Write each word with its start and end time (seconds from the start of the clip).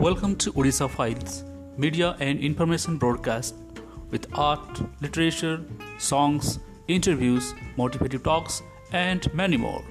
Welcome 0.00 0.36
to 0.36 0.52
Odisha 0.54 0.88
Files, 0.88 1.44
media 1.76 2.16
and 2.20 2.38
information 2.40 2.96
broadcast 2.96 3.54
with 4.10 4.28
art, 4.32 4.80
literature, 5.02 5.60
songs, 5.98 6.58
interviews, 6.88 7.52
motivational 7.76 8.24
talks, 8.24 8.62
and 8.92 9.28
many 9.34 9.58
more. 9.58 9.84